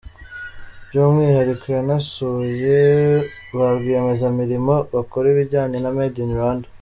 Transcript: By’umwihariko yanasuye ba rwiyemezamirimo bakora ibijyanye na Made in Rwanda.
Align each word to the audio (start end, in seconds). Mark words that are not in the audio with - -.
By’umwihariko 0.87 1.65
yanasuye 1.75 2.79
ba 3.55 3.67
rwiyemezamirimo 3.77 4.75
bakora 4.93 5.25
ibijyanye 5.33 5.77
na 5.81 5.93
Made 5.97 6.19
in 6.25 6.33
Rwanda. 6.39 6.67